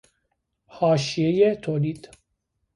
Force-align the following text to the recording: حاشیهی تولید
حاشیهی 0.67 1.55
تولید 1.55 2.09